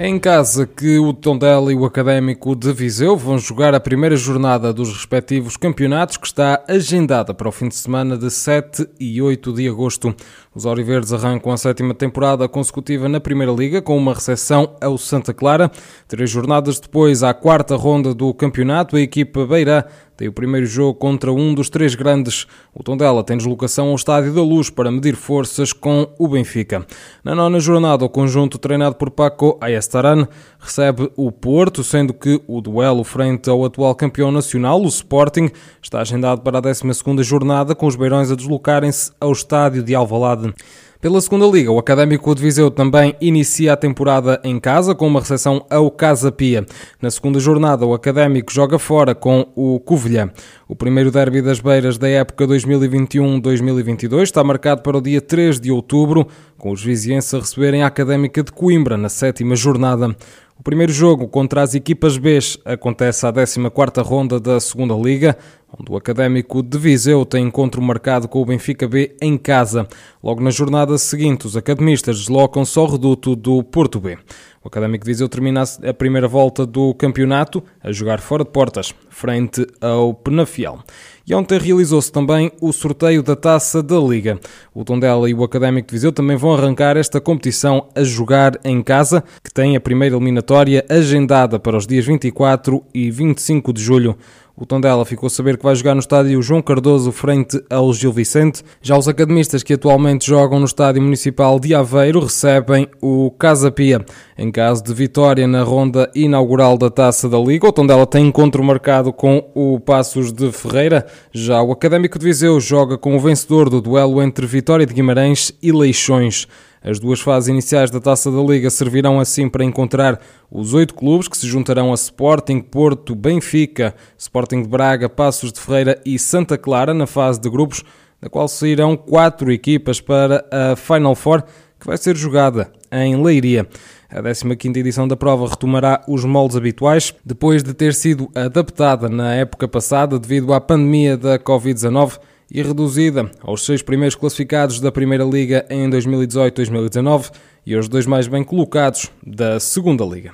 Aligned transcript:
Em 0.00 0.16
casa 0.16 0.64
que 0.64 0.96
o 0.96 1.12
Tondela 1.12 1.72
e 1.72 1.74
o 1.74 1.84
Académico 1.84 2.54
de 2.54 2.72
Viseu 2.72 3.16
vão 3.16 3.36
jogar 3.36 3.74
a 3.74 3.80
primeira 3.80 4.14
jornada 4.14 4.72
dos 4.72 4.92
respectivos 4.92 5.56
campeonatos 5.56 6.16
que 6.16 6.26
está 6.28 6.62
agendada 6.68 7.34
para 7.34 7.48
o 7.48 7.52
fim 7.52 7.66
de 7.66 7.74
semana 7.74 8.16
de 8.16 8.30
7 8.30 8.88
e 9.00 9.20
8 9.20 9.52
de 9.52 9.68
agosto. 9.68 10.14
Os 10.54 10.66
Auriverdes 10.66 11.12
arrancam 11.12 11.50
a 11.50 11.56
sétima 11.56 11.94
temporada 11.94 12.48
consecutiva 12.48 13.08
na 13.08 13.18
Primeira 13.18 13.52
Liga 13.52 13.82
com 13.82 13.96
uma 13.96 14.14
recepção 14.14 14.76
ao 14.80 14.96
Santa 14.96 15.34
Clara. 15.34 15.68
Três 16.06 16.30
jornadas 16.30 16.78
depois, 16.78 17.24
à 17.24 17.34
quarta 17.34 17.74
ronda 17.74 18.14
do 18.14 18.32
campeonato, 18.32 18.94
a 18.94 19.00
equipa 19.00 19.46
Beirã 19.46 19.82
tem 20.18 20.26
o 20.26 20.32
primeiro 20.32 20.66
jogo 20.66 20.98
contra 20.98 21.32
um 21.32 21.54
dos 21.54 21.70
três 21.70 21.94
grandes. 21.94 22.44
O 22.74 22.82
Tondela 22.82 23.22
tem 23.22 23.36
deslocação 23.36 23.90
ao 23.90 23.94
Estádio 23.94 24.34
da 24.34 24.42
Luz 24.42 24.68
para 24.68 24.90
medir 24.90 25.14
forças 25.14 25.72
com 25.72 26.12
o 26.18 26.26
Benfica. 26.26 26.84
Na 27.22 27.36
nona 27.36 27.60
jornada, 27.60 28.04
o 28.04 28.08
conjunto 28.08 28.58
treinado 28.58 28.96
por 28.96 29.10
Paco 29.10 29.56
Ayestaran 29.88 30.28
recebe 30.60 31.10
o 31.16 31.32
Porto, 31.32 31.82
sendo 31.82 32.12
que 32.12 32.40
o 32.46 32.60
duelo 32.60 33.02
frente 33.02 33.48
ao 33.48 33.64
atual 33.64 33.94
campeão 33.94 34.30
nacional, 34.30 34.80
o 34.80 34.86
Sporting, 34.86 35.50
está 35.82 36.00
agendado 36.00 36.42
para 36.42 36.58
a 36.58 36.62
12ª 36.62 37.22
jornada, 37.22 37.74
com 37.74 37.86
os 37.86 37.96
beirões 37.96 38.30
a 38.30 38.34
deslocarem-se 38.34 39.10
ao 39.20 39.32
Estádio 39.32 39.82
de 39.82 39.94
Alvalade. 39.94 40.52
Pela 41.00 41.20
segunda 41.20 41.46
liga, 41.46 41.70
o 41.70 41.78
Académico 41.78 42.34
de 42.34 42.42
Viseu 42.42 42.72
também 42.72 43.14
inicia 43.20 43.72
a 43.72 43.76
temporada 43.76 44.40
em 44.42 44.58
casa 44.58 44.96
com 44.96 45.06
uma 45.06 45.20
recepção 45.20 45.64
ao 45.70 45.92
Casa 45.92 46.32
Pia. 46.32 46.66
Na 47.00 47.08
segunda 47.08 47.38
jornada, 47.38 47.86
o 47.86 47.94
Académico 47.94 48.52
joga 48.52 48.80
fora 48.80 49.14
com 49.14 49.46
o 49.54 49.78
Covilhã. 49.78 50.28
O 50.66 50.74
primeiro 50.74 51.12
derby 51.12 51.40
das 51.40 51.60
Beiras 51.60 51.98
da 51.98 52.08
época 52.08 52.48
2021-2022 52.48 54.22
está 54.22 54.42
marcado 54.42 54.82
para 54.82 54.98
o 54.98 55.00
dia 55.00 55.20
3 55.20 55.60
de 55.60 55.70
outubro, 55.70 56.26
com 56.58 56.72
os 56.72 56.82
vizienses 56.82 57.32
a 57.32 57.38
receberem 57.38 57.84
a 57.84 57.86
Académica 57.86 58.42
de 58.42 58.50
Coimbra 58.50 58.96
na 58.96 59.08
sétima 59.08 59.54
jornada. 59.54 60.16
O 60.58 60.62
primeiro 60.64 60.92
jogo 60.92 61.28
contra 61.28 61.62
as 61.62 61.76
equipas 61.76 62.18
B 62.18 62.40
acontece 62.64 63.24
à 63.24 63.32
14ª 63.32 64.02
ronda 64.02 64.40
da 64.40 64.58
Segunda 64.58 64.94
Liga, 64.94 65.38
onde 65.76 65.92
o 65.92 65.96
Académico 65.96 66.62
de 66.62 66.78
Viseu 66.78 67.24
tem 67.24 67.46
encontro 67.46 67.82
marcado 67.82 68.28
com 68.28 68.40
o 68.40 68.46
Benfica 68.46 68.88
B 68.88 69.14
em 69.20 69.36
casa. 69.36 69.86
Logo 70.22 70.42
na 70.42 70.50
jornada 70.50 70.96
seguinte, 70.96 71.46
os 71.46 71.56
academistas 71.56 72.18
deslocam-se 72.18 72.78
ao 72.78 72.86
reduto 72.86 73.36
do 73.36 73.62
Porto 73.62 74.00
B. 74.00 74.16
O 74.64 74.68
Académico 74.68 75.04
de 75.04 75.10
Viseu 75.10 75.28
termina 75.28 75.62
a 75.62 75.94
primeira 75.94 76.26
volta 76.26 76.66
do 76.66 76.92
campeonato 76.94 77.62
a 77.82 77.92
jogar 77.92 78.20
fora 78.20 78.44
de 78.44 78.50
portas, 78.50 78.94
frente 79.08 79.66
ao 79.80 80.12
Penafiel. 80.12 80.80
E 81.26 81.34
ontem 81.34 81.58
realizou-se 81.58 82.10
também 82.10 82.50
o 82.60 82.72
sorteio 82.72 83.22
da 83.22 83.36
Taça 83.36 83.82
da 83.82 83.98
Liga. 83.98 84.40
O 84.74 84.84
Tondela 84.84 85.28
e 85.28 85.34
o 85.34 85.44
Académico 85.44 85.88
de 85.88 85.92
Viseu 85.92 86.10
também 86.10 86.36
vão 86.36 86.54
arrancar 86.54 86.96
esta 86.96 87.20
competição 87.20 87.86
a 87.94 88.02
jogar 88.02 88.58
em 88.64 88.82
casa, 88.82 89.22
que 89.44 89.52
tem 89.52 89.76
a 89.76 89.80
primeira 89.80 90.16
eliminatória 90.16 90.84
agendada 90.88 91.58
para 91.58 91.76
os 91.76 91.86
dias 91.86 92.06
24 92.06 92.82
e 92.92 93.10
25 93.10 93.72
de 93.72 93.82
julho. 93.82 94.16
O 94.60 94.66
Tondela 94.66 95.04
ficou 95.04 95.28
a 95.28 95.30
saber 95.30 95.56
que 95.56 95.62
vai 95.62 95.72
jogar 95.76 95.94
no 95.94 96.00
estádio 96.00 96.42
João 96.42 96.60
Cardoso 96.60 97.12
frente 97.12 97.62
ao 97.70 97.92
Gil 97.92 98.12
Vicente. 98.12 98.64
Já 98.82 98.98
os 98.98 99.06
academistas 99.06 99.62
que 99.62 99.74
atualmente 99.74 100.26
jogam 100.26 100.58
no 100.58 100.64
estádio 100.64 101.00
municipal 101.00 101.60
de 101.60 101.76
Aveiro 101.76 102.18
recebem 102.18 102.88
o 103.00 103.30
Casa 103.38 103.70
Pia. 103.70 104.04
Em 104.36 104.50
caso 104.50 104.82
de 104.82 104.92
vitória 104.92 105.46
na 105.46 105.62
ronda 105.62 106.10
inaugural 106.12 106.76
da 106.76 106.90
Taça 106.90 107.28
da 107.28 107.38
Liga, 107.38 107.68
o 107.68 107.72
Tondela 107.72 108.04
tem 108.04 108.26
encontro 108.26 108.64
marcado 108.64 109.12
com 109.12 109.48
o 109.54 109.78
Passos 109.78 110.32
de 110.32 110.50
Ferreira. 110.50 111.06
Já 111.30 111.62
o 111.62 111.70
Académico 111.70 112.18
de 112.18 112.24
Viseu 112.24 112.58
joga 112.58 112.98
com 112.98 113.14
o 113.14 113.20
vencedor 113.20 113.70
do 113.70 113.80
duelo 113.80 114.20
entre 114.20 114.44
Vitória 114.44 114.84
de 114.84 114.92
Guimarães 114.92 115.52
e 115.62 115.70
Leixões. 115.70 116.48
As 116.82 116.98
duas 116.98 117.20
fases 117.20 117.48
iniciais 117.48 117.90
da 117.90 118.00
Taça 118.00 118.30
da 118.30 118.40
Liga 118.40 118.70
servirão 118.70 119.18
assim 119.18 119.48
para 119.48 119.64
encontrar 119.64 120.20
os 120.50 120.74
oito 120.74 120.94
clubes 120.94 121.28
que 121.28 121.36
se 121.36 121.46
juntarão 121.46 121.90
a 121.90 121.94
Sporting, 121.94 122.60
Porto, 122.60 123.14
Benfica, 123.14 123.94
Sporting 124.16 124.62
de 124.62 124.68
Braga, 124.68 125.08
Passos 125.08 125.52
de 125.52 125.60
Ferreira 125.60 126.00
e 126.04 126.18
Santa 126.18 126.56
Clara 126.56 126.94
na 126.94 127.06
fase 127.06 127.40
de 127.40 127.50
grupos, 127.50 127.82
da 128.20 128.28
qual 128.28 128.48
sairão 128.48 128.96
quatro 128.96 129.52
equipas 129.52 130.00
para 130.00 130.44
a 130.50 130.76
Final 130.76 131.14
Four, 131.14 131.42
que 131.78 131.86
vai 131.86 131.96
ser 131.96 132.16
jogada 132.16 132.70
em 132.90 133.22
Leiria. 133.22 133.68
A 134.10 134.22
15ª 134.22 134.76
edição 134.78 135.06
da 135.06 135.16
prova 135.16 135.48
retomará 135.48 136.02
os 136.08 136.24
moldes 136.24 136.56
habituais, 136.56 137.14
depois 137.24 137.62
de 137.62 137.74
ter 137.74 137.92
sido 137.92 138.30
adaptada 138.34 139.08
na 139.08 139.34
época 139.34 139.68
passada 139.68 140.18
devido 140.18 140.54
à 140.54 140.60
pandemia 140.60 141.16
da 141.16 141.38
Covid-19 141.38 142.18
e 142.50 142.62
reduzida 142.62 143.30
aos 143.42 143.64
seis 143.64 143.82
primeiros 143.82 144.14
classificados 144.14 144.80
da 144.80 144.90
Primeira 144.92 145.24
Liga 145.24 145.66
em 145.68 145.88
2018-2019 145.90 147.30
e 147.66 147.74
aos 147.74 147.88
dois 147.88 148.06
mais 148.06 148.26
bem 148.26 148.42
colocados 148.42 149.10
da 149.26 149.60
Segunda 149.60 150.04
Liga. 150.04 150.32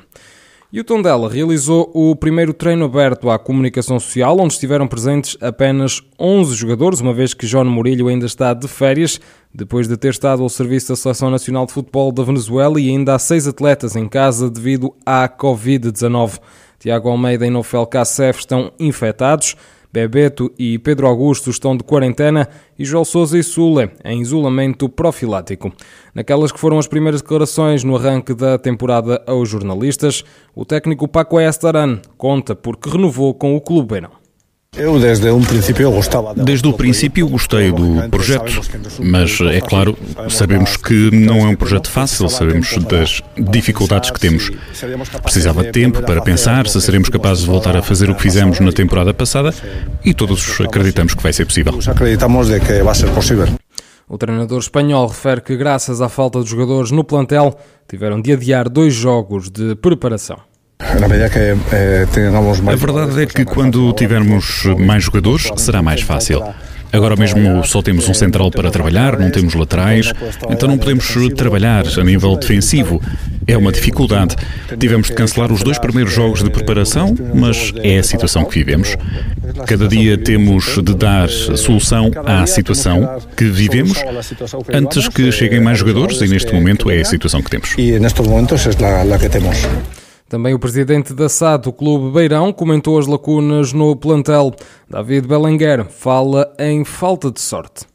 E 0.74 0.80
o 0.80 0.84
Tondela 0.84 1.30
realizou 1.30 1.88
o 1.94 2.16
primeiro 2.16 2.52
treino 2.52 2.84
aberto 2.84 3.30
à 3.30 3.38
comunicação 3.38 4.00
social, 4.00 4.36
onde 4.40 4.54
estiveram 4.54 4.88
presentes 4.88 5.36
apenas 5.40 6.02
11 6.18 6.52
jogadores, 6.56 7.00
uma 7.00 7.14
vez 7.14 7.32
que 7.32 7.46
João 7.46 7.64
Murilho 7.66 8.08
ainda 8.08 8.26
está 8.26 8.52
de 8.52 8.66
férias, 8.66 9.20
depois 9.54 9.86
de 9.86 9.96
ter 9.96 10.08
estado 10.08 10.42
ao 10.42 10.48
serviço 10.48 10.88
da 10.88 10.96
Seleção 10.96 11.30
Nacional 11.30 11.64
de 11.64 11.72
Futebol 11.72 12.10
da 12.10 12.24
Venezuela 12.24 12.80
e 12.80 12.88
ainda 12.88 13.14
há 13.14 13.20
seis 13.20 13.46
atletas 13.46 13.94
em 13.94 14.08
casa 14.08 14.50
devido 14.50 14.92
à 15.06 15.28
Covid-19. 15.28 16.40
Tiago 16.80 17.08
Almeida 17.08 17.46
e 17.46 17.50
Nofel 17.50 17.86
Kassef 17.86 18.40
estão 18.40 18.72
infectados. 18.76 19.54
Bebeto 19.94 20.52
e 20.58 20.76
Pedro 20.76 21.06
Augusto 21.06 21.50
estão 21.50 21.76
de 21.76 21.84
quarentena 21.84 22.48
e 22.76 22.84
João 22.84 23.04
Sousa 23.04 23.38
e 23.38 23.44
Sule 23.44 23.92
em 24.04 24.20
isolamento 24.20 24.88
profilático. 24.88 25.72
Naquelas 26.12 26.50
que 26.50 26.58
foram 26.58 26.80
as 26.80 26.88
primeiras 26.88 27.22
declarações 27.22 27.84
no 27.84 27.94
arranque 27.94 28.34
da 28.34 28.58
temporada 28.58 29.22
aos 29.24 29.48
jornalistas, 29.48 30.24
o 30.52 30.64
técnico 30.64 31.06
Paco 31.06 31.38
Estaran 31.38 32.00
conta 32.18 32.56
porque 32.56 32.90
renovou 32.90 33.32
com 33.34 33.54
o 33.54 33.60
Clube 33.60 33.90
Beirão. 33.90 34.23
Eu 34.76 34.98
desde 34.98 35.30
um 35.30 35.42
princípio 35.42 35.90
gostava 35.90 36.34
Desde 36.34 36.66
o 36.66 36.72
princípio 36.72 37.28
gostei 37.28 37.70
do 37.70 38.08
projeto, 38.10 38.60
mas 39.00 39.40
é 39.40 39.60
claro, 39.60 39.96
sabemos 40.28 40.76
que 40.76 41.10
não 41.12 41.38
é 41.38 41.48
um 41.48 41.54
projeto 41.54 41.88
fácil, 41.88 42.28
sabemos 42.28 42.76
das 42.84 43.22
dificuldades 43.36 44.10
que 44.10 44.18
temos. 44.18 44.50
Precisava 45.22 45.62
de 45.62 45.70
tempo 45.70 46.02
para 46.02 46.20
pensar 46.22 46.66
se 46.66 46.80
seremos 46.80 47.08
capazes 47.08 47.44
de 47.44 47.50
voltar 47.50 47.76
a 47.76 47.82
fazer 47.82 48.10
o 48.10 48.14
que 48.14 48.22
fizemos 48.22 48.58
na 48.58 48.72
temporada 48.72 49.14
passada 49.14 49.54
e 50.04 50.12
todos 50.12 50.60
acreditamos 50.60 51.14
que 51.14 51.22
vai 51.22 51.32
ser 51.32 51.44
possível. 51.44 51.78
Acreditamos 51.86 52.48
de 52.48 52.58
que 52.58 52.82
vai 52.82 52.94
ser 52.94 53.10
possível. 53.10 53.46
O 54.08 54.18
treinador 54.18 54.58
espanhol 54.58 55.06
refere 55.06 55.40
que, 55.40 55.56
graças 55.56 56.00
à 56.00 56.08
falta 56.08 56.42
de 56.42 56.50
jogadores 56.50 56.90
no 56.90 57.04
plantel, 57.04 57.56
tiveram 57.88 58.20
de 58.20 58.32
adiar 58.32 58.68
dois 58.68 58.92
jogos 58.92 59.50
de 59.50 59.74
preparação. 59.76 60.53
A 62.66 62.76
verdade 62.76 63.22
é 63.22 63.26
que 63.26 63.44
quando 63.44 63.92
tivermos 63.92 64.64
mais 64.78 65.04
jogadores 65.04 65.50
será 65.56 65.82
mais 65.82 66.02
fácil. 66.02 66.42
Agora 66.92 67.16
mesmo 67.16 67.64
só 67.64 67.82
temos 67.82 68.08
um 68.08 68.14
central 68.14 68.50
para 68.50 68.70
trabalhar, 68.70 69.18
não 69.18 69.28
temos 69.30 69.54
laterais, 69.54 70.12
então 70.48 70.68
não 70.68 70.78
podemos 70.78 71.12
trabalhar 71.36 71.84
a 71.86 72.04
nível 72.04 72.36
defensivo. 72.36 73.02
É 73.46 73.56
uma 73.56 73.72
dificuldade. 73.72 74.36
Tivemos 74.78 75.08
de 75.08 75.14
cancelar 75.14 75.52
os 75.52 75.62
dois 75.62 75.78
primeiros 75.78 76.12
jogos 76.12 76.42
de 76.42 76.50
preparação, 76.50 77.14
mas 77.34 77.72
é 77.82 77.98
a 77.98 78.02
situação 78.02 78.44
que 78.44 78.58
vivemos. 78.58 78.96
Cada 79.66 79.88
dia 79.88 80.16
temos 80.16 80.76
de 80.82 80.94
dar 80.94 81.28
solução 81.28 82.10
à 82.24 82.46
situação 82.46 83.20
que 83.36 83.44
vivemos 83.44 83.98
antes 84.72 85.08
que 85.08 85.32
cheguem 85.32 85.60
mais 85.60 85.78
jogadores 85.78 86.20
e 86.20 86.28
neste 86.28 86.54
momento 86.54 86.90
é 86.90 87.00
a 87.00 87.04
situação 87.04 87.42
que 87.42 87.50
temos. 87.50 87.74
E 87.76 87.98
nestes 87.98 88.26
momentos 88.26 88.66
é 88.66 89.14
a 89.14 89.18
que 89.18 89.28
temos. 89.28 89.58
Também 90.34 90.52
o 90.52 90.58
presidente 90.58 91.14
da 91.14 91.28
SAD, 91.28 91.68
o 91.68 91.72
Clube 91.72 92.12
Beirão, 92.12 92.52
comentou 92.52 92.98
as 92.98 93.06
lacunas 93.06 93.72
no 93.72 93.94
plantel. 93.94 94.52
David 94.90 95.28
Belenguer 95.28 95.84
fala 95.84 96.52
em 96.58 96.84
falta 96.84 97.30
de 97.30 97.40
sorte. 97.40 97.86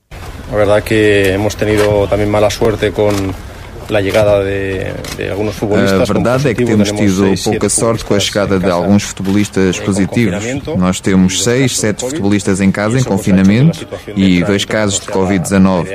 A 0.49 0.55
verdade 0.55 0.79
é 0.79 0.81
que 0.81 1.31
hemos 1.33 1.53
tenido 1.55 2.07
também 2.07 2.25
mala 2.25 2.49
sorte 2.49 2.91
com 2.91 3.09
a 6.01 6.13
verdade 6.13 6.49
é 6.49 6.53
que 6.53 6.63
temos 6.63 6.91
tido 6.91 7.33
pouca 7.43 7.69
sorte 7.69 8.05
com 8.05 8.13
a 8.13 8.19
chegada 8.19 8.59
de 8.59 8.69
alguns 8.69 9.03
futebolistas 9.03 9.79
positivos. 9.79 10.43
Nós 10.77 10.99
temos 10.99 11.43
seis, 11.43 11.77
sete 11.77 12.01
futebolistas 12.01 12.61
em 12.61 12.71
casa 12.71 12.99
em 12.99 13.03
confinamento 13.03 13.87
e 14.15 14.43
dois 14.43 14.63
casos 14.65 14.99
de 14.99 15.07
Covid-19. 15.07 15.87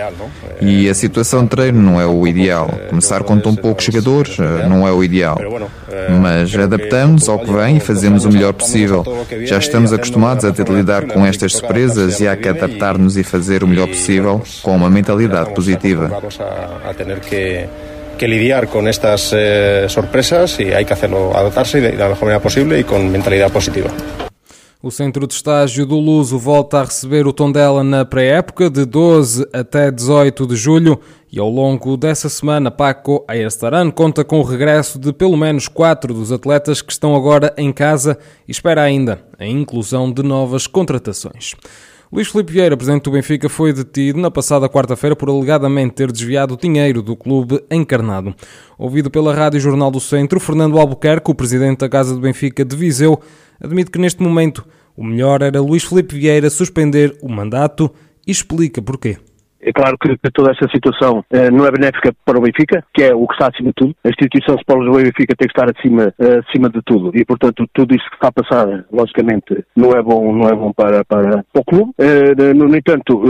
E 0.61 0.89
a 0.89 0.95
situação 0.95 1.45
de 1.45 1.51
treino 1.51 1.81
não 1.81 2.01
é 2.01 2.07
o 2.07 2.27
ideal. 2.27 2.69
Começar 2.89 3.23
com 3.23 3.39
tão 3.39 3.55
poucos 3.55 3.85
jogadores 3.85 4.39
eh, 4.39 4.67
não 4.67 4.87
é 4.87 4.93
o 4.93 5.03
ideal. 5.05 5.39
Mas 6.21 6.55
adaptamos 6.55 7.29
ao 7.29 7.39
que 7.39 7.53
vem 7.53 7.77
e 7.77 7.81
fazemos 7.81 8.25
o 8.25 8.31
melhor 8.31 8.53
possível. 8.53 9.05
Já 9.45 9.59
estamos 9.59 9.93
acostumados 9.93 10.45
a 10.45 10.53
ter 10.53 10.65
de 10.65 10.73
lidar 10.73 11.07
com 11.07 11.25
estas 11.25 11.53
surpresas 11.53 12.21
e 12.21 12.27
há 12.27 12.37
que 12.37 12.49
adaptar-nos 12.49 13.17
e 13.17 13.23
fazer 13.23 13.63
o 13.63 13.69
melhor 13.69 13.89
possível 13.89 14.43
com 14.63 14.75
uma 14.75 14.91
mentalidade 14.91 15.55
positiva 15.55 16.11
que 18.15 18.29
lidiar 18.29 18.69
con 18.69 18.89
estas 18.89 19.33
eh, 19.33 19.87
sorpresas 19.89 20.59
y 20.61 20.73
hay 20.73 20.85
que 20.85 20.93
hacerlo, 20.93 21.37
adaptarse 21.37 21.81
de 21.81 21.93
la 21.97 22.09
mejor 22.09 22.25
manera 22.25 22.43
posible 22.43 22.79
y 22.79 22.85
con 22.85 23.11
mentalidad 23.11 23.51
positiva. 23.51 23.91
O 24.87 24.91
centro 24.91 25.27
de 25.27 25.33
estágio 25.33 25.87
do 25.87 25.99
Luso 25.99 26.39
volta 26.39 26.81
a 26.81 26.85
receber 26.85 27.27
o 27.27 27.33
Tondela 27.33 27.83
na 27.83 28.05
pré-época 28.05 28.69
de 28.69 28.85
12 28.85 29.49
até 29.51 29.91
18 29.91 30.47
de 30.47 30.57
julho 30.57 31.01
e 31.33 31.39
ao 31.39 31.49
longo 31.49 31.97
dessa 31.97 32.29
semana 32.29 32.71
Paco 32.71 33.25
Ayestaran 33.27 33.91
conta 33.91 34.23
com 34.23 34.41
o 34.41 34.43
regresso 34.43 34.99
de 34.99 35.11
pelo 35.11 35.39
menos 35.39 35.69
quatro 35.69 36.13
dos 36.13 36.31
atletas 36.31 36.83
que 36.83 36.93
estão 36.93 37.17
agora 37.17 37.55
em 37.57 37.73
casa 37.73 38.19
e 38.47 38.51
espera 38.51 38.83
ainda 38.83 39.25
a 39.39 39.47
inclusão 39.47 40.13
de 40.13 40.23
novas 40.23 40.67
contratações. 40.67 41.55
Luís 42.13 42.29
Filipe 42.29 42.53
Vieira, 42.53 42.77
presidente 42.77 43.05
do 43.05 43.11
Benfica, 43.11 43.49
foi 43.49 43.73
detido 43.73 44.21
na 44.21 44.31
passada 44.31 44.69
quarta-feira 44.69 45.17
por 45.17 45.29
alegadamente 45.29 45.95
ter 45.95 46.13
desviado 46.13 46.57
dinheiro 46.57 47.03
do 47.03 47.17
clube 47.17 47.65
encarnado. 47.71 48.35
Ouvido 48.79 49.11
pela 49.11 49.35
Rádio 49.35 49.59
Jornal 49.59 49.91
do 49.91 50.01
Centro, 50.01 50.39
Fernando 50.39 50.79
Albuquerque, 50.79 51.31
o 51.31 51.35
presidente 51.35 51.81
da 51.81 51.89
Casa 51.89 52.15
do 52.15 52.21
Benfica 52.21 52.65
de 52.65 52.77
Viseu, 52.77 53.19
admite 53.61 53.91
que 53.91 53.99
neste 53.99 54.23
momento 54.23 54.65
o 54.97 55.03
melhor 55.03 55.43
era 55.43 55.61
Luís 55.61 55.83
Filipe 55.83 56.15
Vieira 56.15 56.51
suspender 56.51 57.17
o 57.21 57.29
mandato 57.29 57.91
e 58.27 58.31
explica 58.31 58.81
porquê. 58.81 59.19
É 59.65 59.73
claro 59.73 59.97
que, 59.99 60.17
que 60.19 60.31
toda 60.31 60.51
esta 60.51 60.69
situação 60.69 61.25
eh, 61.31 61.51
não 61.51 61.67
é 61.67 61.71
benéfica 61.71 62.15
para 62.25 62.39
o 62.39 62.43
Benfica, 62.43 62.85
que 62.93 63.03
é 63.03 63.15
o 63.15 63.27
que 63.27 63.33
está 63.33 63.49
acima 63.49 63.69
de 63.69 63.75
tudo. 63.75 63.97
A 64.05 64.11
instituição 64.11 64.57
Sport 64.57 64.85
do 64.85 64.93
Benfica 64.93 65.35
tem 65.37 65.49
que 65.49 65.59
estar 65.59 65.71
acima, 65.75 66.13
eh, 66.19 66.41
acima 66.47 66.69
de 66.69 66.83
tudo. 66.83 67.11
E, 67.15 67.25
portanto, 67.25 67.67
tudo 67.73 67.95
isto 67.95 68.09
que 68.11 68.17
está 68.17 68.29
a 68.29 68.33
passar, 68.33 68.85
logicamente, 68.93 69.65
não 69.75 69.93
é 69.93 70.03
bom, 70.03 70.35
não 70.35 70.49
é 70.49 70.55
bom 70.55 70.71
para, 70.73 71.03
para, 71.07 71.43
para 71.51 71.63
o 71.63 71.65
clube. 71.65 71.93
Eh, 71.99 72.35
no, 72.55 72.69
no 72.69 72.77
entanto, 72.77 73.23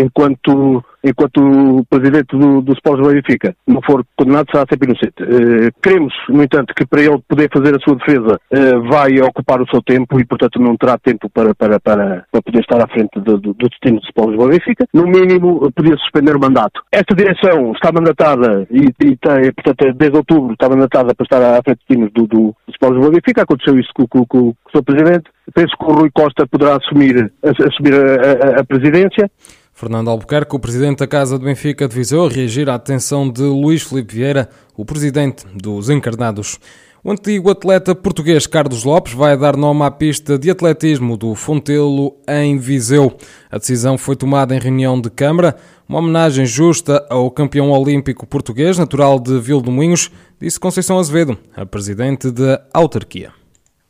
enquanto 0.00 0.84
enquanto 1.02 1.38
o 1.38 1.84
presidente 1.84 2.36
do, 2.36 2.60
do 2.60 2.72
Sport 2.72 3.06
Benfica 3.06 3.54
não 3.66 3.80
for 3.82 4.04
condenado, 4.16 4.50
será 4.50 4.64
sempre 4.68 4.90
inocente. 4.90 5.22
Uh, 5.22 5.70
queremos, 5.82 6.12
no 6.28 6.42
entanto, 6.42 6.74
que 6.74 6.86
para 6.86 7.02
ele 7.02 7.18
poder 7.28 7.48
fazer 7.52 7.76
a 7.76 7.80
sua 7.80 7.96
defesa 7.96 8.40
uh, 8.52 8.88
vai 8.88 9.20
ocupar 9.20 9.60
o 9.60 9.68
seu 9.68 9.82
tempo 9.82 10.18
e, 10.20 10.24
portanto, 10.24 10.60
não 10.60 10.76
terá 10.76 10.98
tempo 10.98 11.28
para, 11.30 11.54
para, 11.54 11.80
para, 11.80 12.24
para 12.30 12.42
poder 12.42 12.60
estar 12.60 12.82
à 12.82 12.88
frente 12.88 13.18
do, 13.20 13.38
do, 13.38 13.54
do 13.54 13.68
destino 13.68 14.00
do 14.00 14.06
Sport 14.06 14.36
Benfica. 14.36 14.86
No 14.92 15.06
mínimo, 15.06 15.70
podia 15.72 15.96
suspender 15.96 16.36
o 16.36 16.40
mandato. 16.40 16.82
Esta 16.92 17.14
direção 17.14 17.72
está 17.72 17.92
mandatada 17.92 18.66
e, 18.70 18.86
e 19.04 19.16
tem, 19.16 19.52
portanto, 19.52 19.94
desde 19.94 20.16
outubro 20.16 20.52
está 20.52 20.68
mandatada 20.68 21.14
para 21.14 21.24
estar 21.24 21.58
à 21.58 21.62
frente 21.62 21.78
do 21.78 21.86
destino 21.88 22.10
do, 22.10 22.26
do, 22.26 22.56
Sport 22.68 23.12
Benfica. 23.12 23.42
Aconteceu 23.42 23.78
isso 23.78 23.90
com, 23.94 24.06
com, 24.06 24.26
com, 24.26 24.40
com 24.40 24.48
o 24.50 24.72
seu 24.72 24.82
presidente. 24.82 25.30
Penso 25.54 25.76
que 25.78 25.84
o 25.84 25.94
Rui 25.94 26.10
Costa 26.10 26.46
poderá 26.46 26.76
assumir, 26.76 27.32
assumir 27.42 27.94
a, 27.94 28.58
a, 28.58 28.60
a 28.60 28.64
presidência. 28.64 29.30
Fernando 29.78 30.10
Albuquerque, 30.10 30.56
o 30.56 30.58
presidente 30.58 30.98
da 30.98 31.06
Casa 31.06 31.38
do 31.38 31.44
Benfica 31.44 31.86
de 31.86 31.94
Viseu, 31.94 32.26
a 32.26 32.28
reagir 32.28 32.68
à 32.68 32.74
atenção 32.74 33.30
de 33.30 33.42
Luís 33.42 33.80
Filipe 33.80 34.16
Vieira, 34.16 34.48
o 34.76 34.84
presidente 34.84 35.46
dos 35.54 35.88
Encarnados. 35.88 36.58
O 37.04 37.12
antigo 37.12 37.48
atleta 37.48 37.94
português 37.94 38.44
Carlos 38.44 38.82
Lopes 38.82 39.12
vai 39.12 39.36
dar 39.38 39.56
nome 39.56 39.84
à 39.84 39.90
pista 39.92 40.36
de 40.36 40.50
atletismo 40.50 41.16
do 41.16 41.32
Fontelo 41.36 42.16
em 42.28 42.58
Viseu. 42.58 43.16
A 43.48 43.56
decisão 43.56 43.96
foi 43.96 44.16
tomada 44.16 44.52
em 44.52 44.58
reunião 44.58 45.00
de 45.00 45.10
Câmara, 45.10 45.54
uma 45.88 46.00
homenagem 46.00 46.44
justa 46.44 47.06
ao 47.08 47.30
campeão 47.30 47.70
olímpico 47.70 48.26
português, 48.26 48.78
natural 48.78 49.20
de 49.20 49.38
Vildominhos, 49.38 50.10
disse 50.40 50.58
Conceição 50.58 50.98
Azevedo, 50.98 51.38
a 51.56 51.64
presidente 51.64 52.32
da 52.32 52.60
autarquia. 52.74 53.30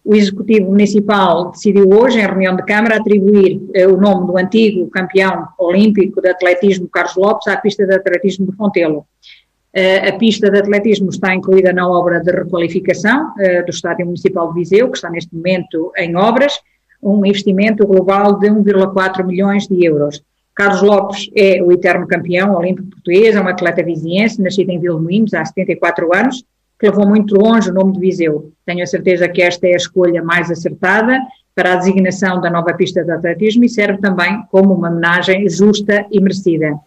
O 0.09 0.15
Executivo 0.15 0.71
Municipal 0.71 1.51
decidiu 1.51 1.87
hoje, 1.91 2.19
em 2.19 2.25
reunião 2.25 2.57
de 2.57 2.63
Câmara, 2.63 2.97
atribuir 2.97 3.61
eh, 3.75 3.87
o 3.87 3.99
nome 3.99 4.27
do 4.27 4.39
antigo 4.39 4.89
campeão 4.89 5.47
olímpico 5.59 6.23
de 6.23 6.31
atletismo 6.31 6.89
Carlos 6.89 7.15
Lopes 7.15 7.47
à 7.47 7.59
pista 7.59 7.87
de 7.87 7.95
atletismo 7.95 8.47
de 8.47 8.57
Fontelo. 8.57 9.01
Uh, 9.01 10.09
a 10.09 10.13
pista 10.17 10.51
de 10.51 10.61
atletismo 10.61 11.11
está 11.11 11.35
incluída 11.35 11.75
na 11.75 11.87
obra 11.87 12.21
de 12.21 12.33
requalificação 12.33 13.35
uh, 13.35 13.67
do 13.67 13.71
Estádio 13.71 14.07
Municipal 14.07 14.49
de 14.49 14.61
Viseu, 14.61 14.91
que 14.91 14.97
está 14.97 15.11
neste 15.11 15.37
momento 15.37 15.93
em 15.99 16.17
obras, 16.17 16.59
um 17.03 17.27
investimento 17.27 17.87
global 17.87 18.39
de 18.39 18.49
1,4 18.49 19.27
milhões 19.27 19.69
de 19.69 19.85
euros. 19.85 20.23
Carlos 20.55 20.81
Lopes 20.81 21.29
é 21.37 21.63
o 21.63 21.71
eterno 21.71 22.07
campeão 22.07 22.55
olímpico 22.55 22.89
português, 22.89 23.37
é 23.37 23.41
um 23.43 23.47
atleta 23.47 23.83
viziense, 23.83 24.41
nascido 24.41 24.71
em 24.71 24.81
Vilmoinhos 24.81 25.35
há 25.35 25.45
74 25.45 26.17
anos, 26.17 26.43
que 26.79 26.87
levou 26.87 27.07
muito 27.07 27.35
longe 27.35 27.71
o 27.71 27.75
nome 27.75 27.93
de 27.93 28.01
Viseu. 28.01 28.53
Tenho 28.65 28.83
a 28.83 28.87
certeza 28.87 29.29
que 29.29 29.43
esta 29.43 29.67
é 29.67 29.73
a 29.73 29.77
escolha 29.77 30.23
mais 30.23 30.51
acertada 30.51 31.19
para 31.55 31.73
a 31.73 31.77
designação 31.77 32.41
da 32.41 32.49
nova 32.49 32.73
pista 32.75 33.03
de 33.03 33.11
atletismo 33.11 33.65
e 33.65 33.69
serve 33.69 33.99
também 33.99 34.43
como 34.51 34.75
uma 34.75 34.89
homenagem 34.89 35.49
justa 35.49 36.07
e 36.13 36.21
merecida. 36.21 36.79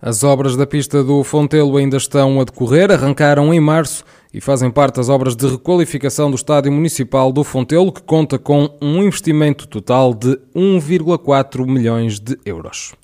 As 0.00 0.24
obras 0.24 0.56
da 0.56 0.66
pista 0.66 1.04
do 1.04 1.22
Fontelo 1.22 1.76
ainda 1.76 1.96
estão 1.96 2.40
a 2.40 2.44
decorrer, 2.44 2.90
arrancaram 2.90 3.52
em 3.52 3.60
março 3.60 4.04
e 4.32 4.40
fazem 4.40 4.70
parte 4.70 4.96
das 4.96 5.08
obras 5.08 5.36
de 5.36 5.46
requalificação 5.46 6.30
do 6.30 6.36
Estádio 6.36 6.72
Municipal 6.72 7.30
do 7.30 7.44
Fontelo, 7.44 7.92
que 7.92 8.02
conta 8.02 8.38
com 8.38 8.68
um 8.82 9.02
investimento 9.02 9.68
total 9.68 10.12
de 10.14 10.38
1,4 10.54 11.66
milhões 11.66 12.18
de 12.18 12.38
euros. 12.44 12.94